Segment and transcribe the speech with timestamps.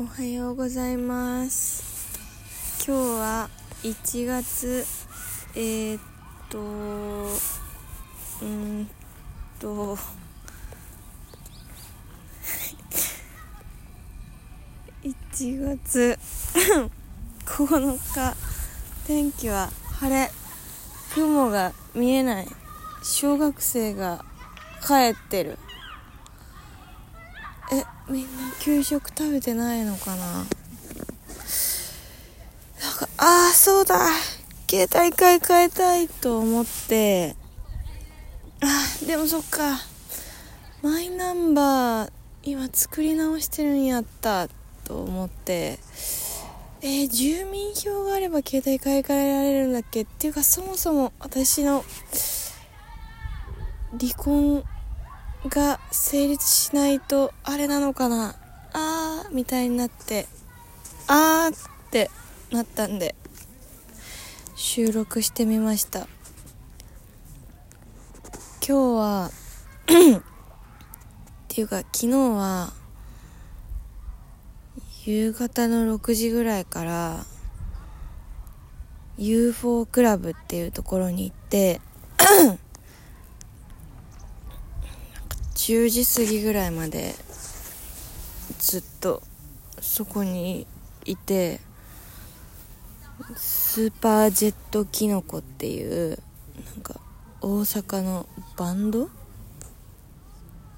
[0.00, 2.18] おはようございます。
[2.86, 3.50] 今日は
[3.82, 4.86] 1月
[5.54, 6.00] えー、っ
[6.48, 8.88] とうーん
[9.58, 9.98] と
[15.02, 16.18] 1月
[17.44, 18.34] 9日
[19.06, 19.68] 天気は
[20.00, 20.30] 晴れ。
[21.14, 22.46] 雲が見えない。
[23.02, 24.24] 小学生が
[24.80, 25.58] 帰ってる。
[28.10, 28.28] みんな
[28.60, 30.26] 給食食べてないのかな？
[30.26, 30.48] なんか
[33.18, 34.08] ああそうだ。
[34.68, 37.36] 携帯買い替えたいと思って。
[38.60, 38.66] あ
[39.06, 39.78] でもそっか。
[40.82, 42.10] マイナンバー
[42.42, 44.48] 今作り直してるんやった。
[44.84, 45.78] と思って。
[46.82, 50.02] えー、住民票があれば携帯買い替えられるんだっけ？
[50.02, 51.84] っていうかそもそも私の
[54.00, 54.64] 離婚
[55.48, 58.36] が成立しないとあれなのかな？
[58.72, 60.26] あーみたいになって
[61.06, 62.10] あーって
[62.50, 63.14] なったんで
[64.54, 66.06] 収録してみました。
[68.66, 69.30] 今日は
[69.88, 69.90] っ
[71.48, 72.72] ていうか昨日は
[75.04, 77.24] 夕方の6時ぐらいから
[79.18, 81.80] UFO クラブっていうところに行って
[85.70, 87.14] 10時過ぎぐらいまで
[88.58, 89.22] ずっと
[89.80, 90.66] そこに
[91.04, 91.60] いて
[93.36, 96.18] スーパージェットキノコっていう
[96.74, 96.98] なんか
[97.40, 98.26] 大阪の
[98.56, 99.10] バンド？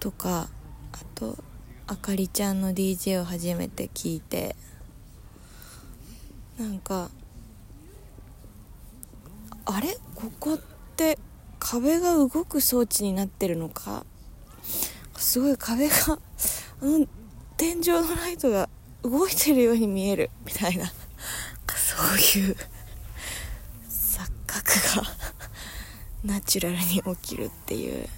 [0.00, 0.48] とか
[0.92, 1.38] あと
[1.86, 4.54] あかりちゃんの DJ を初めて聞いて
[6.58, 7.08] なんか
[9.64, 9.96] あれ？
[10.14, 10.58] ここっ
[10.94, 11.18] て
[11.58, 14.04] 壁が動く装置になってるのか？
[15.34, 17.04] すごい壁があの
[17.58, 18.68] 天井のライトが
[19.02, 20.86] 動いてるように見えるみたいな。
[21.74, 22.56] そういう
[23.90, 25.02] 錯覚が
[26.22, 28.08] ナチュラルに起きるっていう。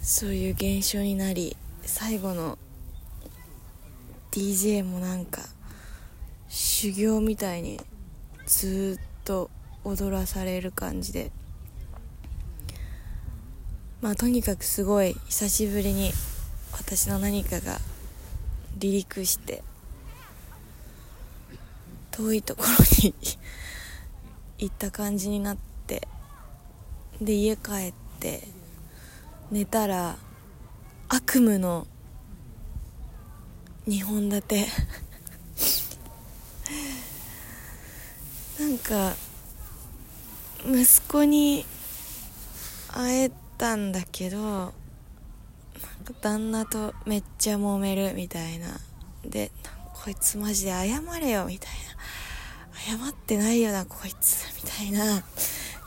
[0.00, 2.56] そういう現象になり最後の
[4.30, 5.42] DJ もなんか
[6.48, 7.80] 修行みたいに
[8.46, 9.50] ずっと
[9.82, 11.32] 踊らされる感じで。
[14.00, 16.12] まあとにかくすごい久しぶりに
[16.72, 17.80] 私の何かが
[18.80, 19.62] 離陸して
[22.10, 22.68] 遠いところ
[23.02, 23.14] に
[24.58, 26.06] 行った感じになって
[27.20, 28.46] で家帰って
[29.50, 30.18] 寝たら
[31.08, 31.86] 悪夢の
[33.88, 34.68] 2本立て。
[38.58, 39.14] なんか
[40.64, 41.66] 息子に
[42.88, 44.72] 会えたんだけど
[46.20, 48.68] 旦那とめっちゃ揉めるみたいな。
[49.24, 49.50] で
[49.94, 51.70] こいつマジで謝れよみたい
[52.96, 53.02] な。
[53.02, 55.24] 謝ってないよなこいつみたいな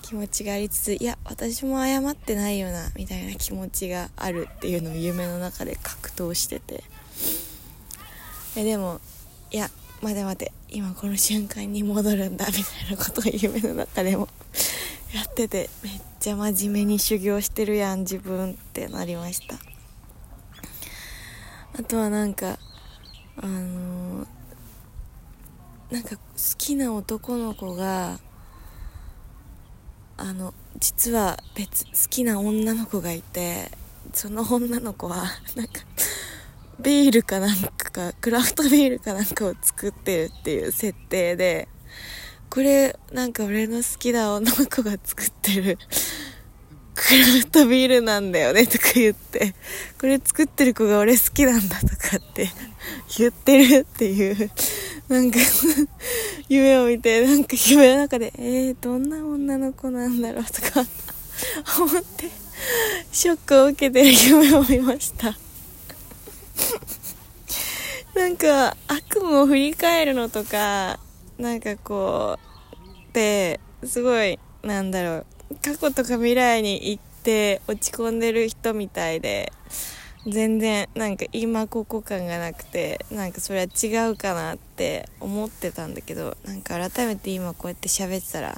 [0.02, 6.84] 気持ちがありつついや私も謝ってないよなみたいな気持ちがあるっていうのを夢の中で格闘してて。
[8.56, 9.00] えでも
[9.52, 9.70] いや
[10.02, 14.28] 待て待て今この瞬間に戻るんだみたいなことを夢の中でも
[15.14, 19.56] やっててめっちゃ真面目に修行してるやん自分ってなりました。
[21.80, 22.60] あとはなんか
[23.38, 24.28] あのー、
[25.92, 26.22] なんか好
[26.58, 28.20] きな男の子が
[30.18, 33.72] あの実は別好きな女の子がいて
[34.12, 35.24] その女の子は
[35.56, 35.82] なんか
[36.82, 41.70] ビールかなんかクラフトビールかなんかを作ってるっていう設定で
[42.50, 45.78] これなんか俺の好きな女の子が作ってる
[46.96, 49.54] クラフトビールなんだよねとか言って
[50.00, 52.50] これ作ってる子が俺好きなんだとかって
[53.18, 54.52] 言ってるっていう
[55.08, 55.40] なんか
[56.50, 60.86] 夢を見てなんか夢の中でえー、どんな女の子なんだろうとか
[61.80, 62.30] 思って
[63.12, 65.38] ショックを受けてる夢を見ました。
[68.16, 71.00] なんか悪夢を振り返るのとか
[71.40, 79.54] なんかこうですごいなんだろう過去とか未来に行って落ち込んでる人みたいで
[80.28, 88.58] 全然なんか今ここ感がなくてなんかそれは違うかなって思ってたんだけどなんか改めて今こうやって喋ってたら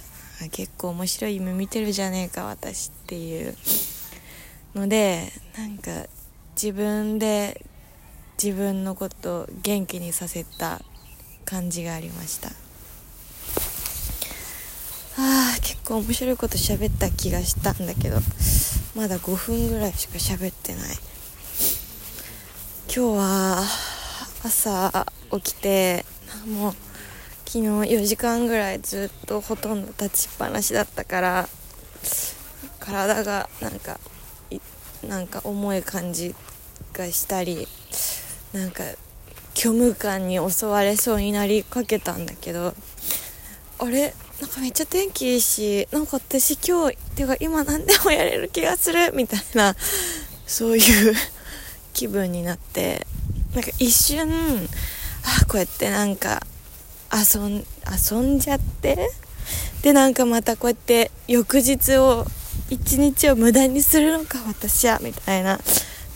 [0.51, 3.55] 結構面白い夢見てるじゃねえか私っていう
[4.73, 6.07] のでなんか
[6.55, 7.63] 自分で
[8.41, 10.81] 自分のことを元気にさせた
[11.45, 12.49] 感じがありました。
[15.17, 18.17] あー結構面白いこと喋った気がしたんだけど
[18.95, 20.97] まだ5分ぐらいしか喋ってない。
[22.93, 23.63] 今日は
[24.43, 26.05] 朝起きて
[26.47, 26.73] もう
[27.45, 31.47] 昨日4時間ぐらいずっとほとんど立ちっぱなしだったから
[32.79, 33.99] 体がなんか
[35.07, 36.35] なんか重い感じ
[36.93, 37.67] がしたり
[38.51, 38.83] なんか
[39.55, 42.73] 虚無感に襲われそうになりかけたんだけど
[43.79, 44.13] あれ？
[44.41, 49.75] なんかめっちゃ天気いいしなんか私今日っていうか今何でもやれる気がするみたいな
[50.47, 51.15] そういう
[51.93, 53.05] 気分になって
[53.53, 54.67] なんか一瞬
[55.41, 56.41] あこうやってなんか
[57.13, 57.63] 遊ん
[58.11, 59.11] 遊んじゃって
[59.83, 62.25] でなんかまたこうやって翌日を
[62.71, 65.59] 一日を無駄にするのか私はみたいな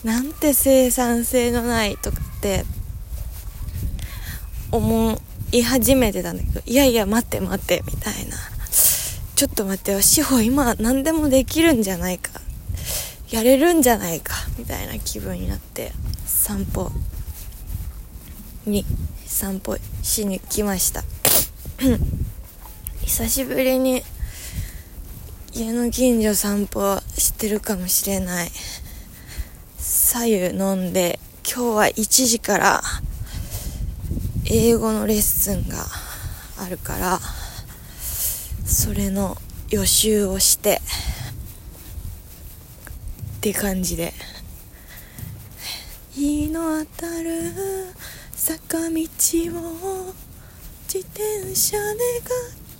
[0.02, 2.64] なんて生産性のないとかって
[4.72, 5.20] 思
[5.52, 8.36] 言い始めてたんだけどいやいや待って待ってみたいな。
[9.36, 12.40] ちょっと待ってよ志保今何でもできるんじゃないか。
[13.30, 14.34] やれるんじゃないか。
[14.58, 15.92] みたいな気分になって
[16.24, 16.90] 散歩。
[18.64, 18.84] に
[19.26, 21.04] 散歩しに来ました。
[23.04, 24.02] 久しぶりに
[25.52, 28.50] 家の近所散歩してるかもしれない。
[29.78, 32.82] 左右飲んで今日は1時から
[34.48, 35.84] 英語のレッスンが
[36.58, 37.18] あるから
[38.64, 39.36] それの
[39.70, 40.80] 予習をして
[43.38, 44.12] って感じで。
[46.16, 47.52] 日の当たる
[48.34, 48.96] 坂道を
[50.86, 52.22] 自転車で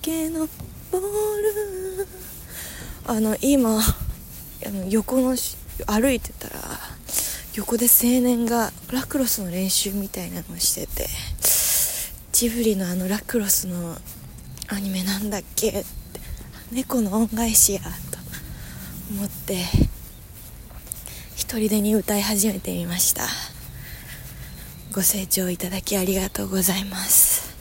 [0.01, 2.07] 崖登る。
[3.07, 3.83] あの今あ
[4.71, 5.37] の横の
[5.87, 6.61] 歩いてたら
[7.55, 11.07] 横で青年がラクロスの練習みたいなのをしてて。
[12.37, 13.97] ジブリのあのラクロスの
[14.69, 15.71] アニメなんだっけ？
[15.71, 15.85] って
[16.71, 17.87] 猫の恩返しやと
[19.11, 19.65] 思って
[21.35, 23.23] 一人でに歌い始めてみました。
[24.93, 27.55] ご清聴いただきありがとうございます。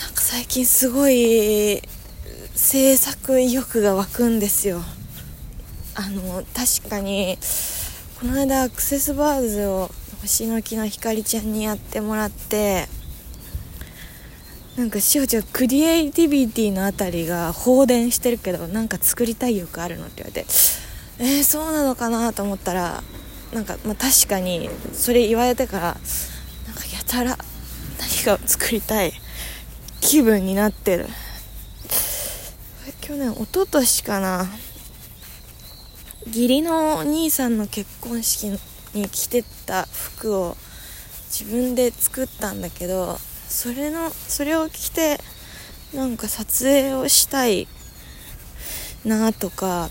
[0.00, 1.80] なんか最近すごい
[2.56, 4.82] 制作意欲が湧くんですよ。
[5.94, 7.38] あの確かに
[8.18, 9.92] この間アクセスバーズを
[10.22, 12.86] 星の木のひかりちゃんにやってもらって
[14.76, 20.46] なんかしおちゃんクリエイティビティのあたりが放電してるけどなんか作りたい欲あるのって言われて
[21.18, 23.02] えー、そうなのかなと思ったら
[23.52, 26.00] なんか、まあ、確かにそれ言われてからなんか
[26.94, 27.36] やたら
[27.98, 29.12] 何かを作りたい
[30.00, 31.06] 気分になってる。
[33.00, 34.46] 去年一昨年かな。
[36.26, 38.48] 義理のお兄さんの結婚式
[38.94, 40.56] に着てた服を
[41.30, 43.16] 自分で作ったんだけど
[43.48, 45.18] それのそれを着て
[45.94, 47.68] なんか撮影をしたい
[49.04, 49.90] なとか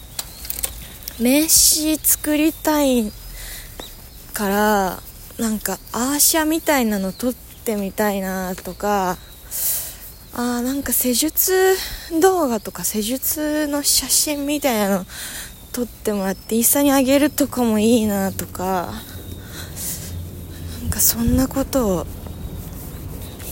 [1.19, 3.12] 名刺作りたい
[4.33, 5.00] から
[5.38, 9.18] なんかアーシャみたいなの撮ってみたいなとか
[10.33, 11.75] あーなんか施術
[12.21, 15.06] 動画とか施術の写真みたいなの
[15.73, 18.94] 撮ってもらってインスタにあげるとかもいいなとか
[20.81, 22.06] なんかそんなことを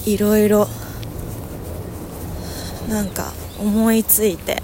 [0.06, 0.68] いろいろ
[2.90, 4.62] なんか思いついて。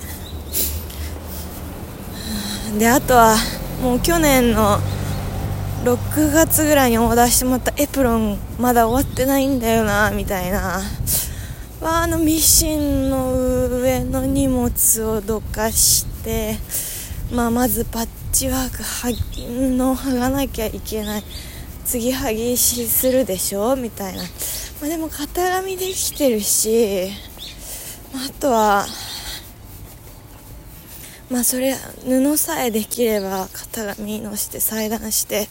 [2.77, 3.37] であとは
[3.81, 4.79] もう去年の
[5.85, 10.81] 6月ぐらいにオーダーしてもらったエプロンまだ終わってないんだよなみたいな。
[11.81, 16.57] わあのミシンの上の荷物をどかして
[17.35, 19.09] まあ、まずパッチワークは
[19.75, 21.23] の剥がなきゃいけない。
[21.83, 23.75] 次はぎしするでしょ？
[23.75, 24.27] みたいな、ま
[24.83, 27.09] あ、でも型紙できてるし。
[28.13, 28.85] まあとは
[31.29, 31.75] まあそれ
[32.05, 35.49] 布さえできれば型紙のして裁断して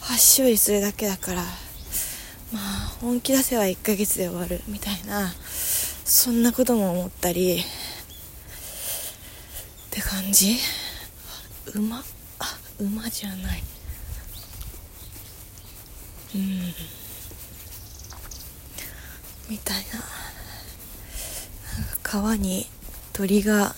[0.00, 1.42] 端処理するだけだから。
[1.42, 2.62] まあ
[3.02, 5.30] 本気出せば1ヶ月で終わるみたいな。
[6.06, 7.58] そんなことも思ったり。
[7.58, 7.64] っ
[9.90, 10.56] て感じ。
[11.74, 11.98] 馬
[12.38, 13.62] あ馬じゃない。
[16.34, 16.74] うん。
[19.48, 20.00] みたいな。
[22.02, 22.66] 川に
[23.12, 23.74] 鳥が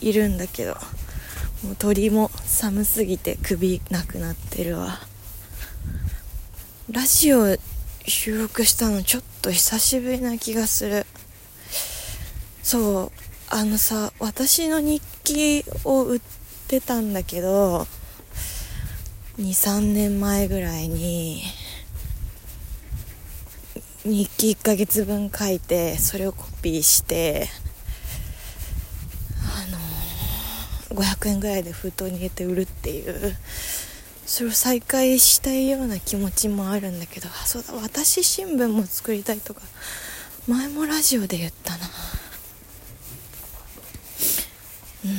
[0.00, 0.74] いるんだけど
[1.64, 5.00] もう鳥も寒すぎて首なくなってるわ。
[6.90, 7.56] ラジオ
[8.06, 11.06] 収録したのちょっと久しぶりな気がする。
[12.62, 13.12] そう
[13.48, 16.45] あのさ私の日記を売って
[16.80, 17.86] たんだけど
[19.38, 21.42] 23年前ぐらいに
[24.04, 27.48] 日記1ヶ月分書いてそれをコピーして
[30.90, 33.36] あの500円ぐらいで封筒に入れて売るっていう
[34.24, 39.62] それを再開したいような気持ちもあるんだけどあそうだ私新聞も作りたいとか
[40.48, 41.86] 前もラジオで言ったな
[45.04, 45.12] うん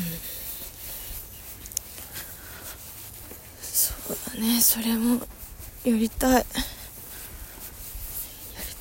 [3.61, 5.21] そうだそれも
[5.83, 6.31] やりたい。
[6.33, 6.45] やり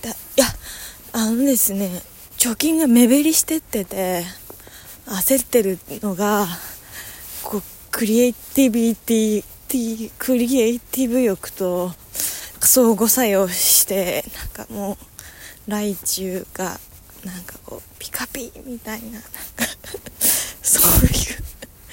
[0.03, 0.13] たい。
[0.13, 0.47] いや
[1.13, 2.03] あのですね
[2.37, 4.25] 貯金が目減りしてってて
[5.07, 6.47] 焦ってるのが
[7.43, 11.93] こうクリエイティビティクリエイティブ欲と
[12.61, 14.25] 相互作用して
[14.57, 14.99] なんかも
[15.67, 16.79] うライチュウが
[17.25, 19.29] なんかこうピカピみたいななんか
[20.63, 21.45] そういう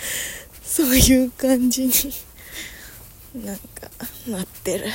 [0.66, 1.94] そういう感じに
[3.36, 3.64] なんか
[4.28, 4.86] なってる。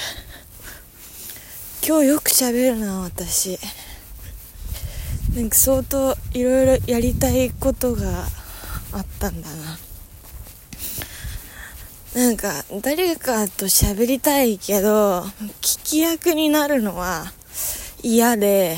[1.87, 3.59] 今日よく喋るな私。
[5.35, 8.27] なんか相当いろいろやりたいことが
[8.93, 9.79] あったんだな。
[12.15, 15.23] なんか誰かと喋りたいけど
[15.61, 17.33] 聞き役になるのは
[18.03, 18.77] 嫌で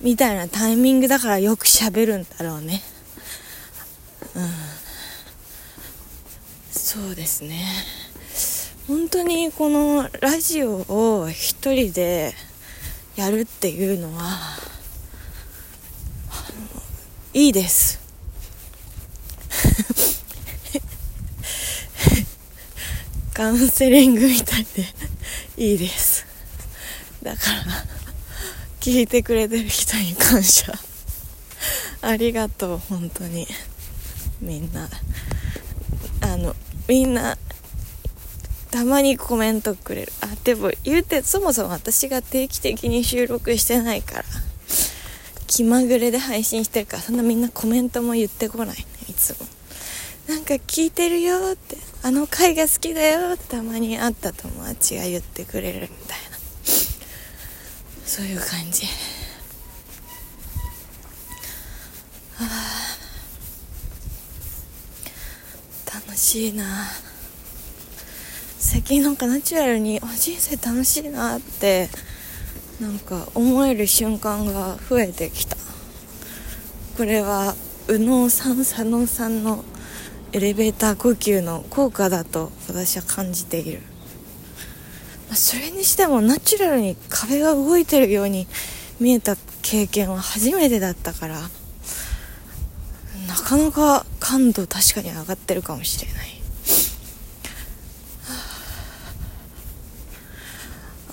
[0.00, 2.82] みたいなタイミングだからよく喋るんだろうね。
[4.34, 4.67] うん。
[6.90, 7.66] そうですね。
[8.86, 10.86] 本当にこのラジオ
[11.20, 12.32] を一人で
[13.14, 14.56] やるっていうのは
[17.34, 18.00] いいです。
[23.34, 24.86] カウンセリングみたいで
[25.58, 26.24] いいです。
[27.22, 27.84] だから
[28.80, 30.72] 聞いてくれてる人に感謝。
[32.00, 33.46] ありがとう本当に。
[34.40, 34.88] みんな。
[36.22, 36.56] あの
[36.88, 37.36] みんな
[38.70, 40.12] たまにコメントくれる。
[40.20, 44.24] あでも言うてそもそも私が定期的に収録してないから
[45.46, 48.74] 気まぐれで配信してるからそんなみんなコメントも言ってこないね
[49.08, 49.46] いつも。
[50.28, 56.38] なんか聞いてるよってあの回が好きだよってたまに会った友達が言ってくれるみたいな。
[58.04, 58.86] そういう感じ
[62.40, 62.42] あ
[65.94, 66.64] 楽しいな。
[68.58, 71.88] 最近なんかナチュラルに人生楽しいなって
[72.80, 75.56] なんか思える瞬間が増えてきた。
[76.96, 77.54] これは
[77.88, 79.64] 右脳さん左脳さんの
[80.32, 83.80] エレベーター呼吸の効果だと私は感じている。
[85.32, 88.46] それにしてもナチュラルに壁が動いてるように
[88.98, 91.38] 見えた経験は初めてだったから
[93.28, 96.28] なかなか感度確かに上がってるかもしれない。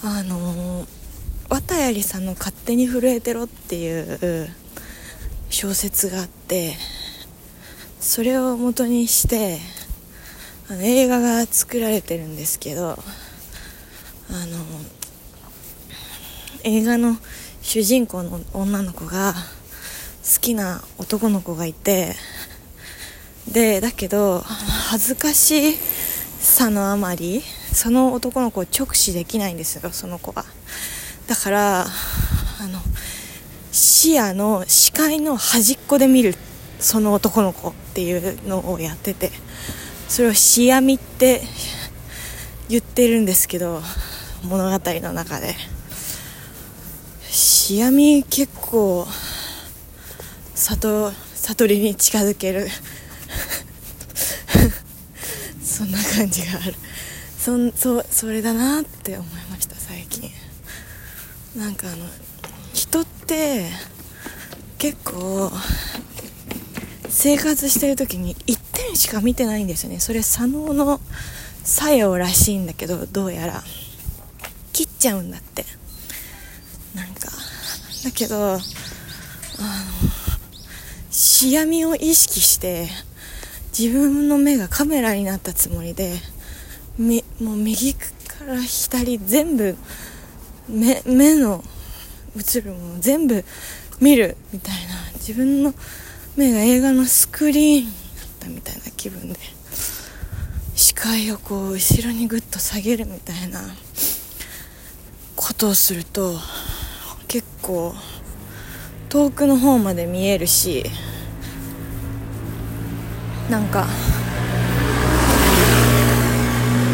[0.01, 0.87] あの
[1.49, 4.53] 綿谷さんの「勝手に震えてろ」っていう
[5.49, 6.77] 小説があって
[7.99, 9.59] それを元にして
[10.69, 12.95] あの映画が作られてるんですけどあ
[14.45, 14.65] の
[16.63, 17.17] 映画の
[17.63, 19.33] 主人公の女の子が
[20.25, 22.15] 好きな男の子がいて
[23.47, 24.39] でだけど
[24.89, 25.75] 恥ずかし
[26.39, 30.45] さのあまりその男の子を直視できないんですよその子は。
[31.27, 31.85] だからあ
[32.67, 32.79] の
[33.71, 36.33] 視野の視界の端っこで見る
[36.79, 39.29] その男の子っていうのをやってて
[40.07, 41.41] それを視野見って
[42.67, 43.81] 言ってるんですけど
[44.43, 45.55] 物語の中で。
[47.65, 49.07] 視野見結構
[50.55, 51.11] 里
[51.49, 52.69] 悟りに近づける。
[55.63, 56.75] そんな感じがある。
[57.37, 60.31] そんそそれだなって思いました最近。
[61.55, 62.05] なんかあの
[62.73, 63.69] 人って
[64.77, 65.51] 結構
[67.09, 69.99] 生活してる時に1点しか見てないんですよね。
[69.99, 71.01] それ左脳の
[71.63, 73.63] 作用らしいんだけどどうやら。
[74.71, 75.65] 切っちゃうんだって。
[76.93, 77.29] なんか。
[78.05, 80.04] だけどあの
[81.17, 82.89] 視野見を意識して
[83.77, 86.13] 自分の目がカメラになったつもりで
[86.97, 88.03] みもう右か
[88.45, 89.77] ら左全部
[90.67, 91.63] 目目の
[92.35, 93.45] 映るもの全部
[94.01, 95.05] 見るみたいな。
[95.25, 95.73] 自分の
[96.35, 97.93] 目が映画のスクリーンだっ
[98.41, 99.39] たみたいな気分で
[100.75, 103.59] 視界をこう後ろにグッと下げるみたいな
[105.35, 106.35] ことをすると
[107.27, 107.95] 結構
[109.15, 110.83] 遠くの方まで見えるし
[113.49, 113.87] なんか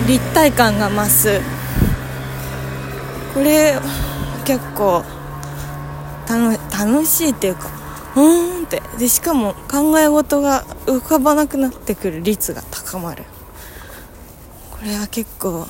[0.07, 1.41] 立体感が増す。
[3.33, 3.73] これ
[4.45, 5.03] 結構
[6.29, 7.71] 楽しいっていうか
[8.15, 8.83] うーんって。
[8.99, 13.23] でしかも考え事が浮かばなくなってくる率が高まる。
[14.69, 15.65] これは結構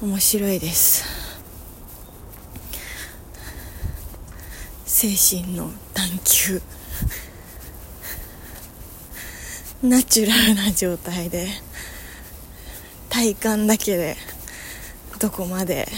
[0.00, 1.11] 面白いです。
[5.02, 6.62] 精神の探求。
[9.82, 11.48] ナチュラルな状態で
[13.08, 14.16] 体感だけで
[15.18, 15.88] どこまで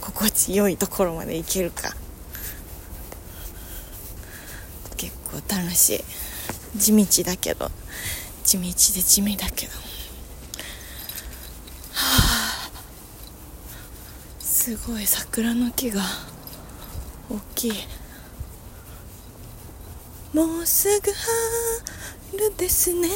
[0.00, 1.94] 心地よいところまで行けるか。
[4.96, 6.78] 結構楽しい。
[6.78, 7.70] 地道だけど
[8.42, 9.72] 地道で地味だけど。
[9.72, 9.78] は
[11.92, 12.70] あ
[14.40, 16.00] すごい桜の木が
[17.28, 17.72] 大きい。
[20.36, 21.10] もうすぐ
[22.36, 23.08] 春ですね。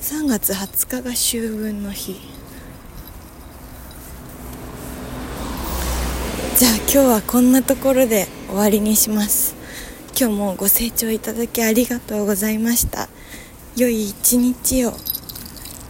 [0.00, 2.18] 3月20日が秋分の日。
[6.56, 9.54] じゃあ今日はこんなところで終わりにします。
[10.18, 13.10] 今日もご清聴いただきありがとうございました。
[13.76, 14.92] 良い一日を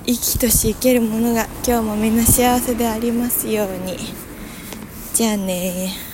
[0.07, 4.30] 生きとし生けるものが今日もみんな幸せでありますように。
[5.21, 6.10] じゃあね